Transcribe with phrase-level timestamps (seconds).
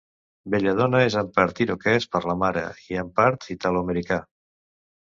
[0.53, 4.25] Belladonna és en part iroquès per la mare i en part italoamericà.